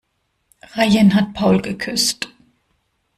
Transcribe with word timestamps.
Rayen 0.75 1.13
hat 1.13 1.35
Paul 1.35 1.61
geküsst. 1.61 2.27